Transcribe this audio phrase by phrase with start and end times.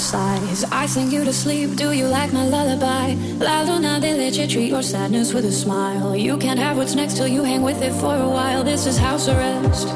[0.00, 0.64] sighs.
[0.72, 1.76] I sing you to sleep.
[1.76, 3.14] Do you like my lullaby?
[3.38, 6.16] La luna de leche, treat your sadness with a smile.
[6.16, 8.64] You can't have what's next till you hang with it for a while.
[8.64, 9.88] This is house arrest.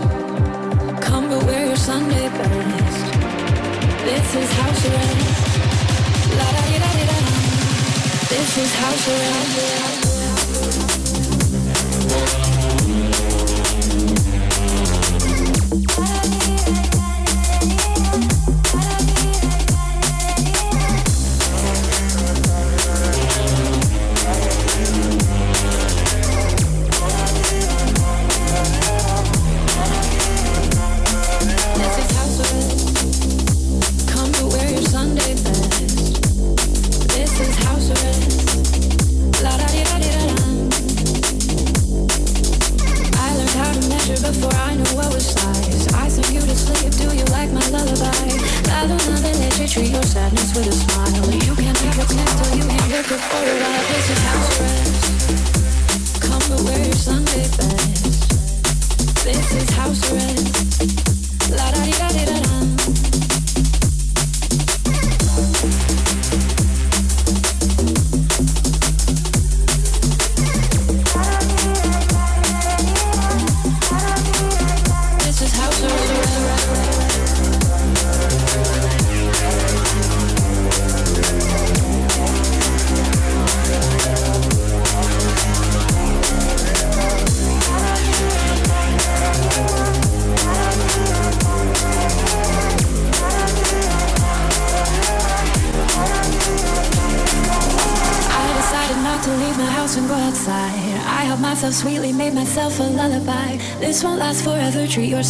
[1.00, 3.12] Come but wear your Sunday best.
[4.04, 5.58] This is house arrest.
[6.38, 7.18] La da da da.
[8.28, 10.03] This is house arrest.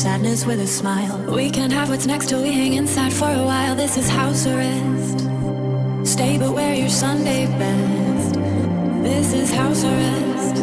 [0.04, 1.16] Sadness with a smile.
[1.34, 3.74] We can't have what's next till we hang inside for a while.
[3.74, 5.20] This is house arrest.
[6.06, 8.34] Stay but wear your Sunday best.
[9.02, 10.56] This is house arrest.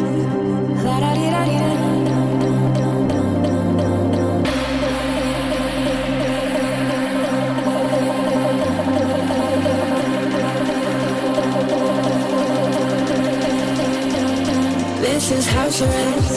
[15.02, 16.31] This is house arrest.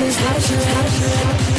[0.00, 1.49] This is house arrest.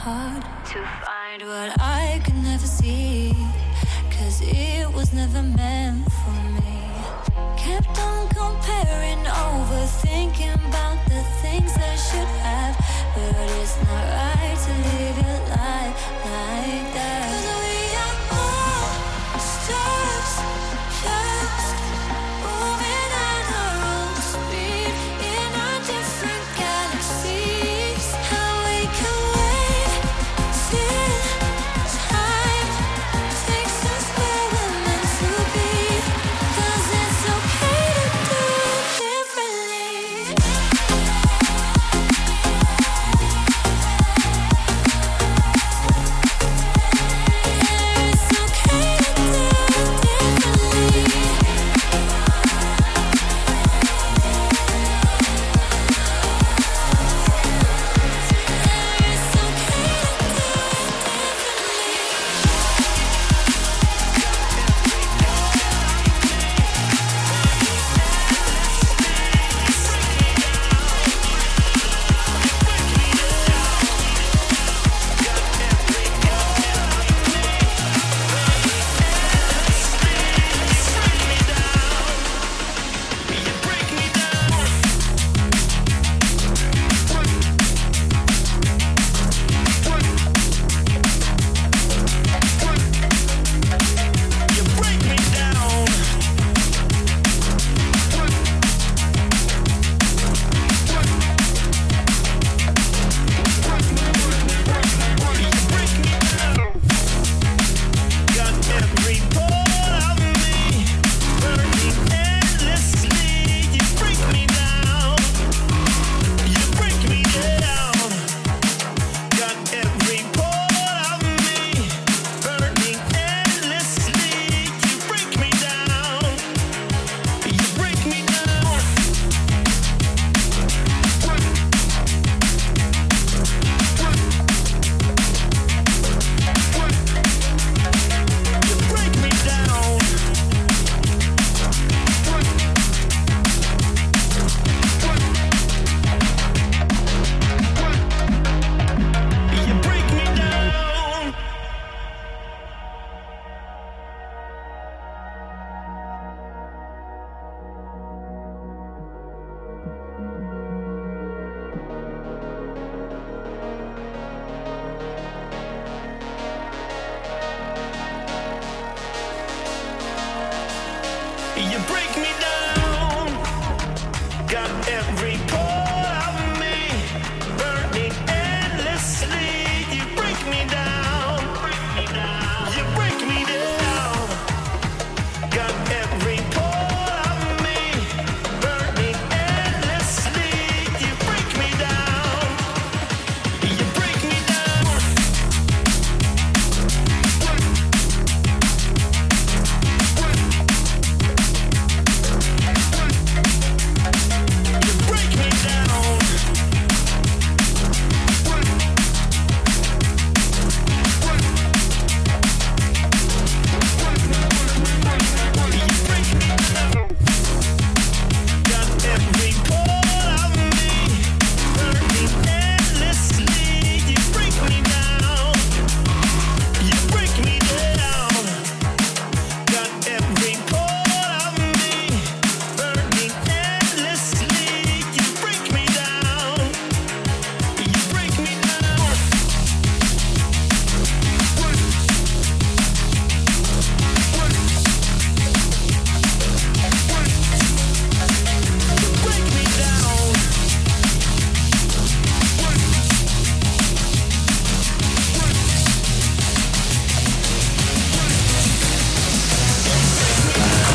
[0.00, 3.36] hard to find what I could never see.
[4.10, 6.80] Cause it was never meant for me.
[7.58, 12.76] Kept on comparing, overthinking about the things I should have.
[13.14, 17.29] But it's not right to live your life like that.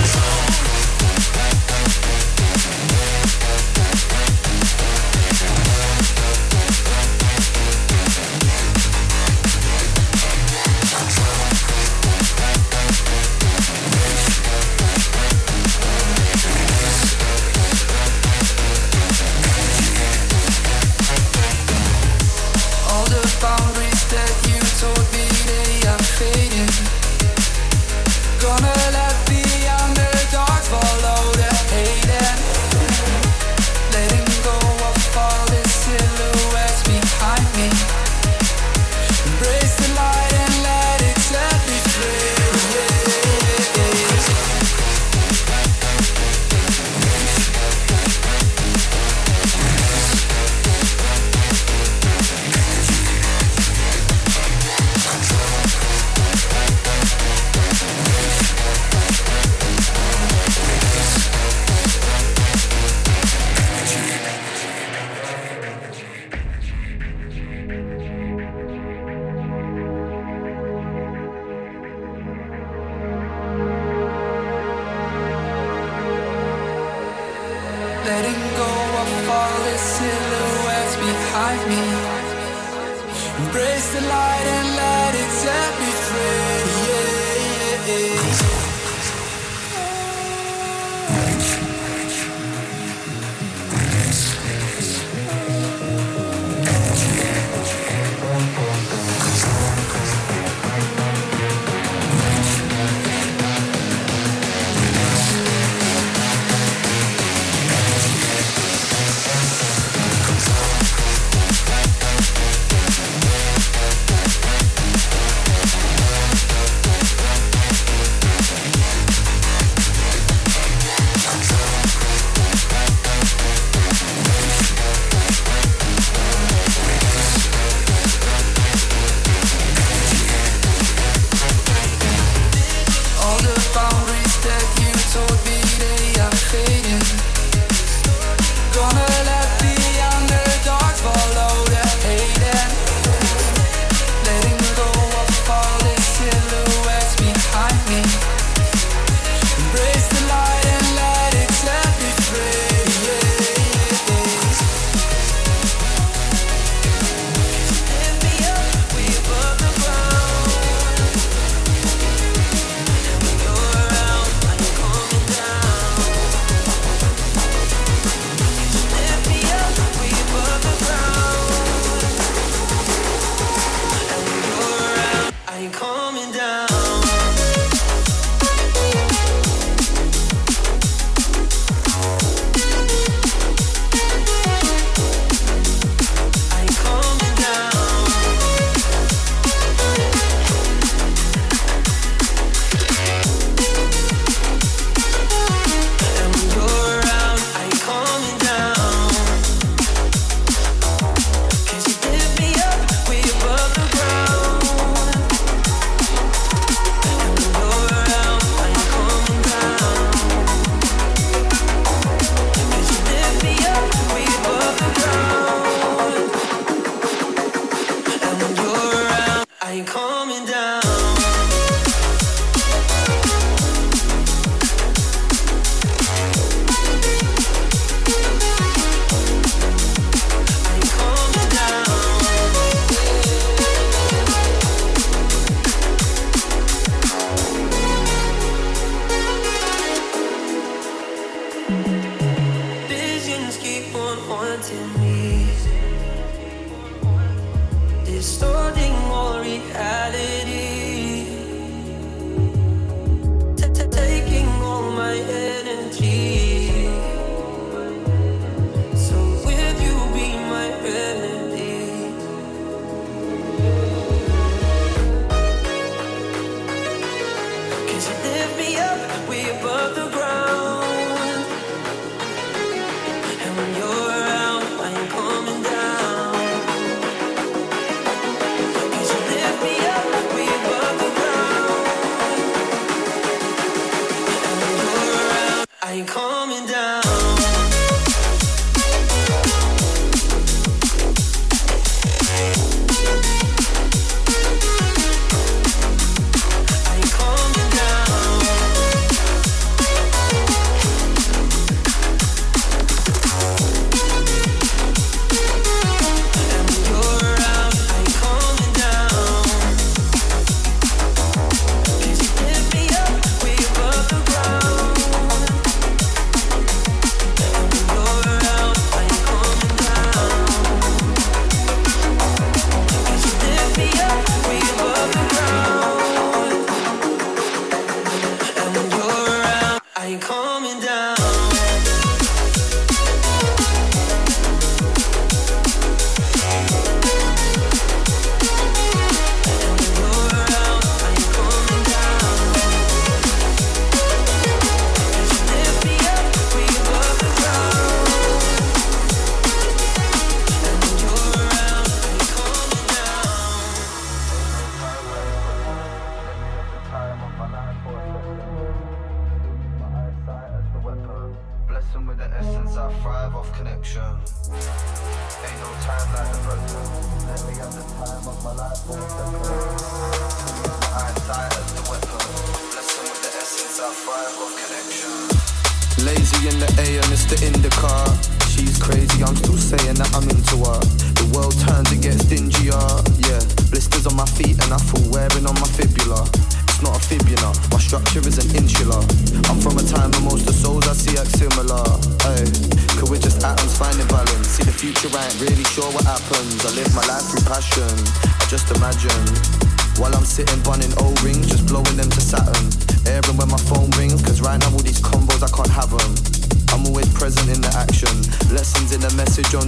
[0.06, 0.55] Soul.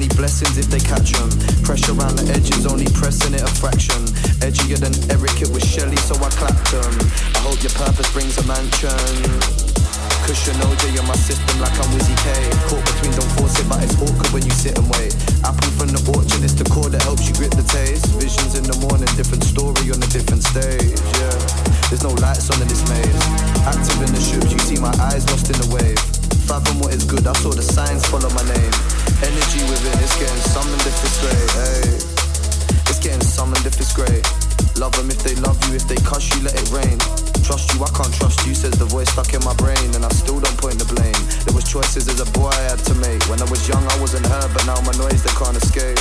[0.08, 1.30] Only blessings if they catch them.
[1.64, 4.00] Pressure around the edges, only pressing it a fraction.
[4.40, 6.94] Edgier than Eric, it was Shelly, so I clapped them.
[7.36, 8.96] I hope your purpose brings a mansion.
[10.24, 12.28] Cushion OJ on my system like I'm Wizzy K.
[12.68, 15.16] Caught between, don't force it, but it's awkward when you sit and wait.
[15.44, 18.08] Apple from the orchard, it's the core that helps you grip the taste.
[18.20, 21.00] Visions in the morning, different story on a different stage.
[21.20, 21.36] Yeah,
[21.90, 23.24] there's no lights on in this maze.
[23.66, 26.17] Active in the ships, you see my eyes lost in the wave.
[26.48, 28.74] Fathom what is good, I saw the signs follow my name.
[29.20, 31.50] Energy within, it's getting summoned if it's great.
[31.60, 31.88] Hey,
[32.88, 34.24] it's getting summoned if it's great.
[34.80, 36.96] Love them if they love you, if they cuss you, let it rain.
[37.44, 40.12] Trust you, I can't trust you, says the voice stuck in my brain, and I
[40.16, 41.20] still don't point the blame.
[41.44, 43.28] There was choices as a boy I had to make.
[43.28, 46.00] When I was young, I wasn't heard, but now my noise they can't escape.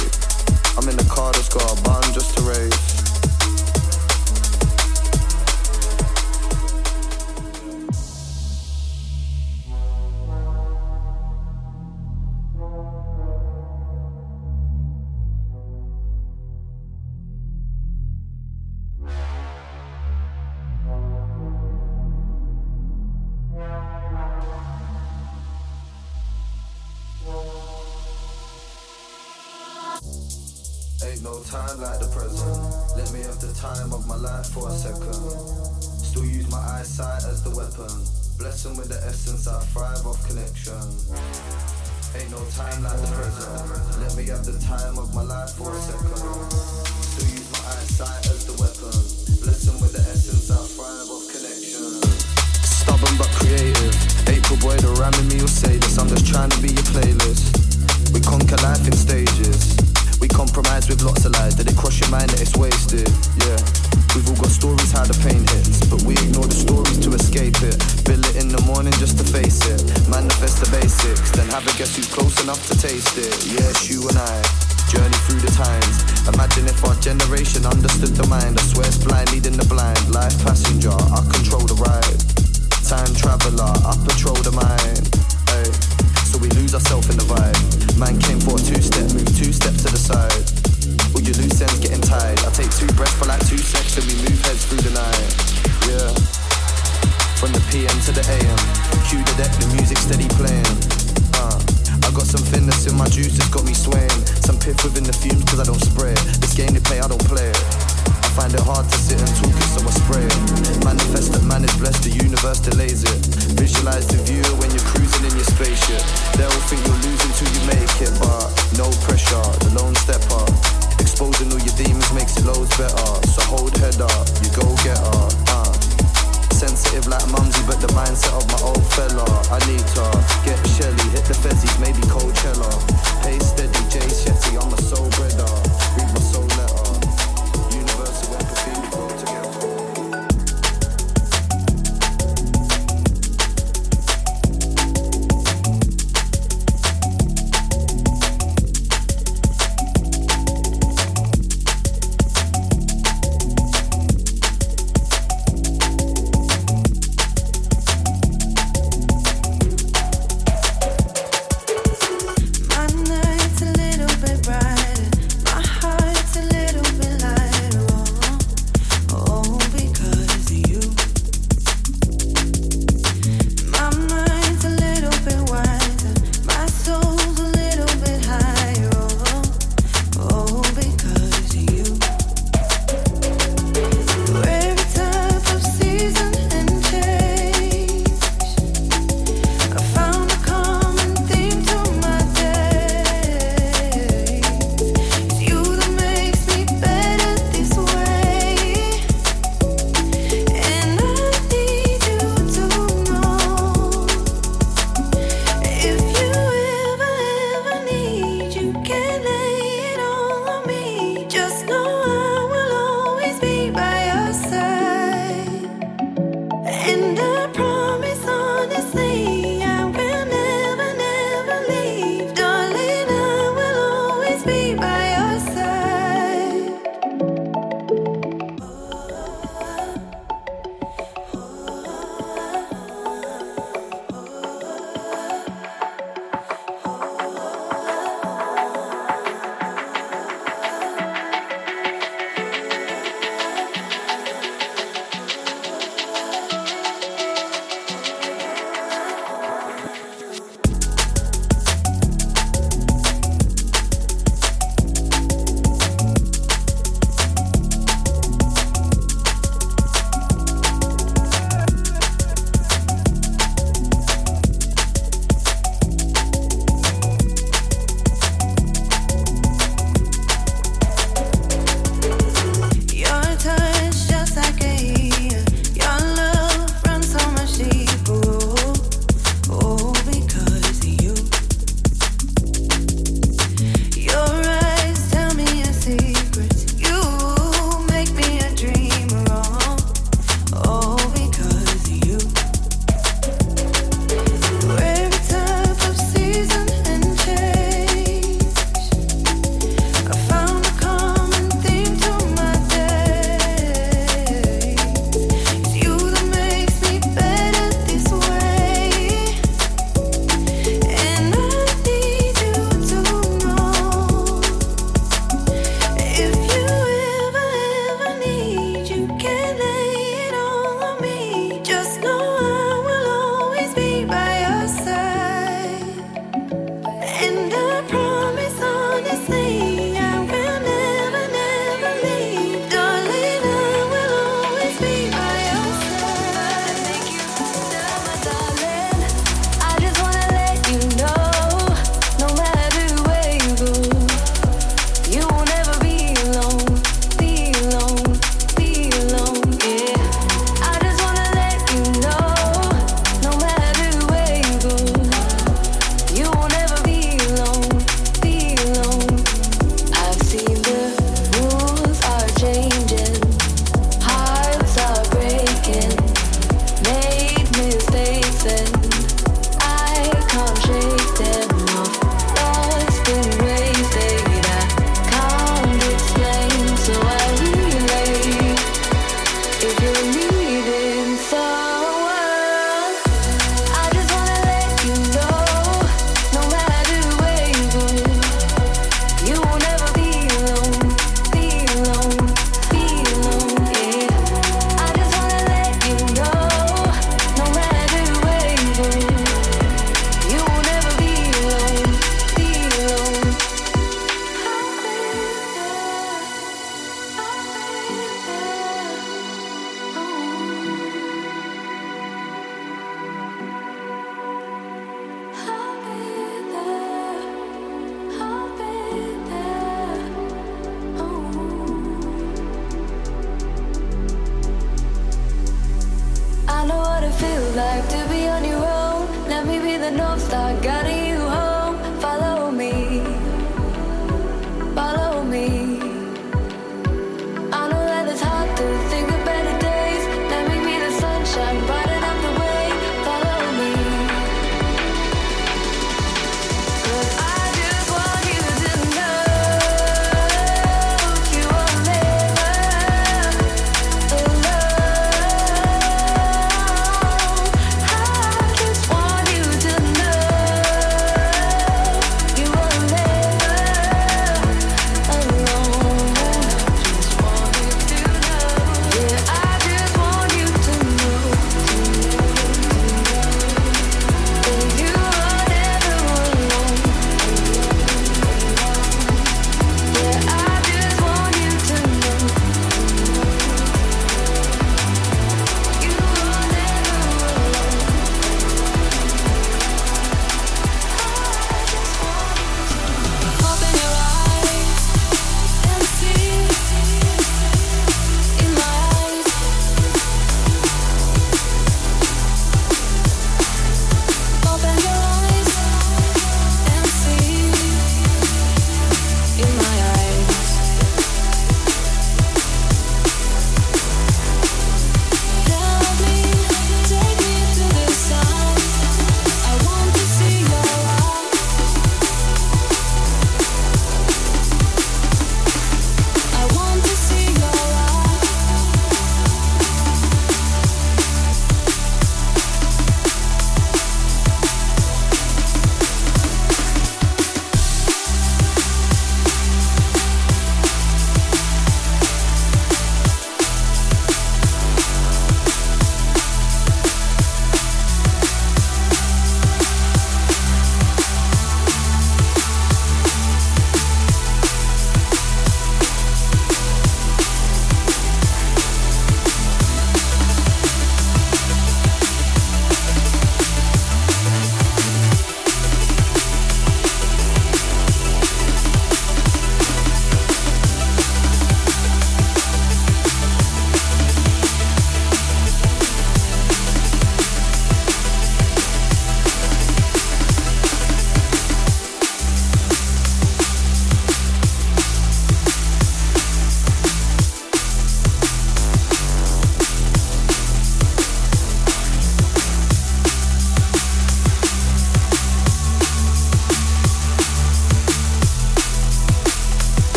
[0.78, 3.05] I'm in the car that's got a bun just to race.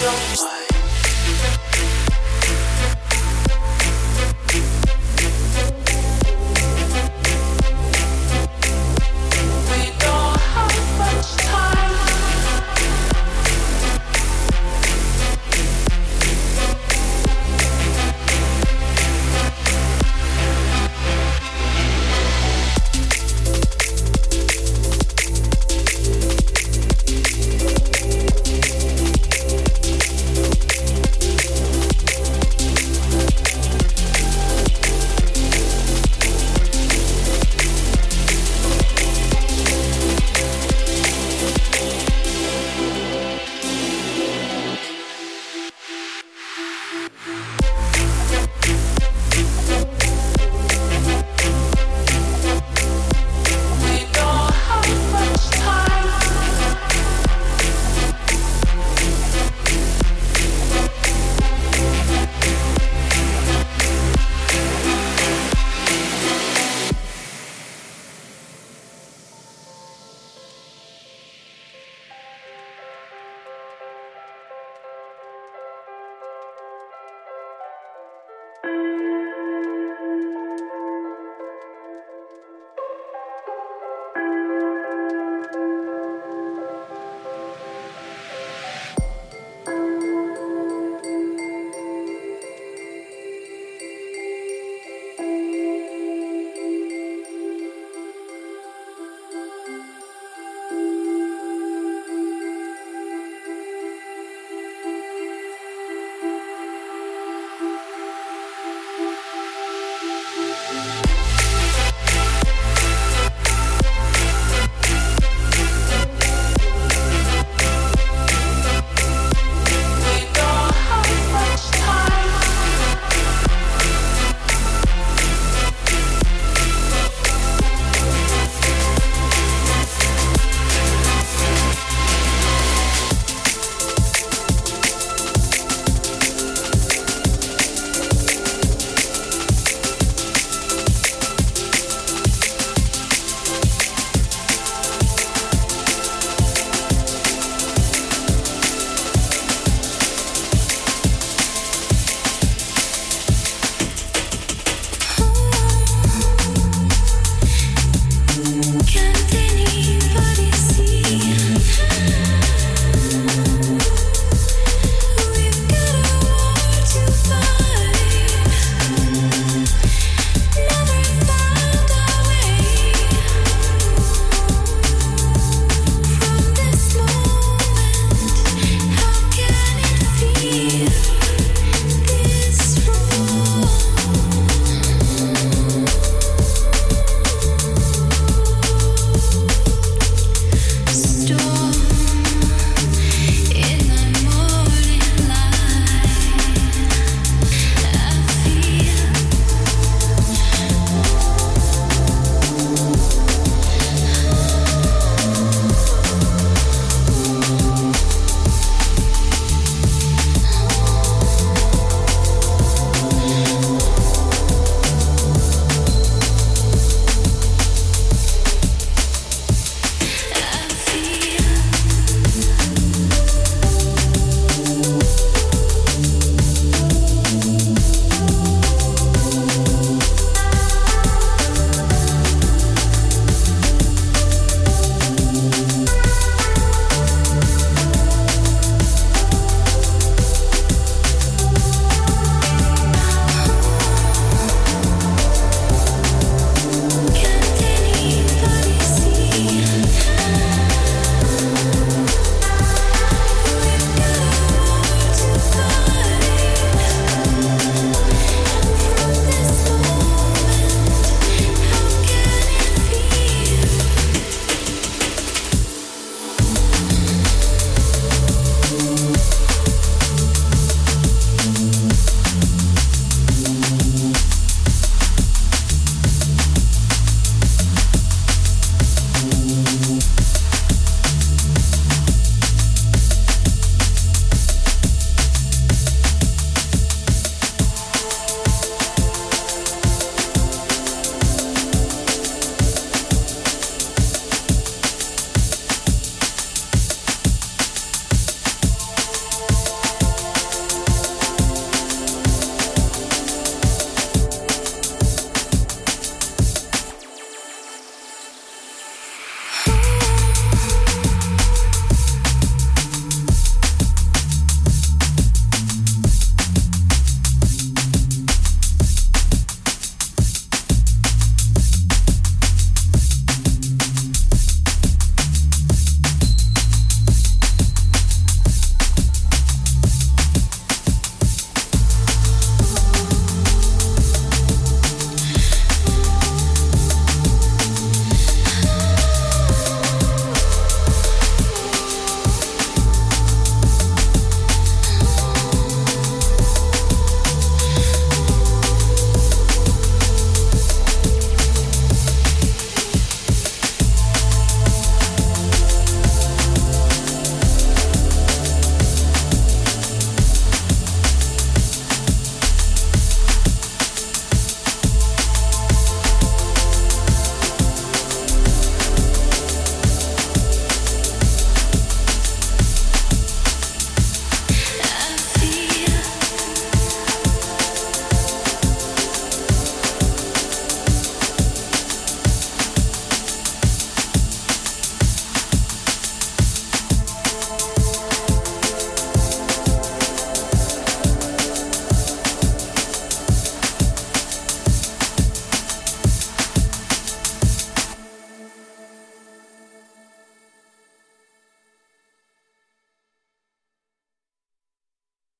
[0.00, 0.55] your mind.